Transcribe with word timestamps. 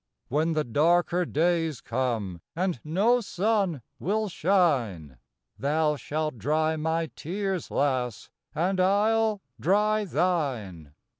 When 0.29 0.53
the 0.53 0.63
darker 0.63 1.25
days 1.25 1.79
come, 1.79 2.41
and 2.55 2.79
no 2.83 3.21
sun 3.21 3.83
will 3.99 4.29
shine, 4.29 5.19
Thou 5.59 5.95
shalt 5.95 6.39
dry 6.39 6.75
my 6.75 7.11
tears, 7.15 7.69
lass, 7.69 8.31
and 8.55 8.79
I 8.79 9.11
'll 9.13 9.41
dry 9.59 10.05
thine. 10.05 10.95